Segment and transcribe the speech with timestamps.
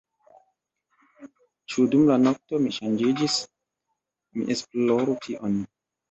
[1.73, 3.35] Ĉu dum la nokto mi ŝanĝiĝis?
[4.39, 5.59] mi esploru tion.